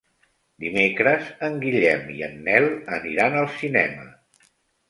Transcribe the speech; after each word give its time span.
Dimecres 0.63 1.27
en 1.49 1.59
Guillem 1.65 2.09
i 2.15 2.25
en 2.31 2.35
Nel 2.49 2.67
aniran 2.99 3.39
al 3.43 3.49
cinema. 3.63 4.09